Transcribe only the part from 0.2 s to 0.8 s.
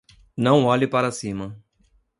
Não